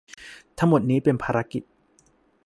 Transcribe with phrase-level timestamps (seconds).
[0.57, 1.63] ทั้งหมดนี้เป็นภารกิจ